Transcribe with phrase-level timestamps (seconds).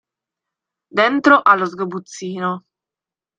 [0.99, 2.51] Dentro allo sgabuzzino.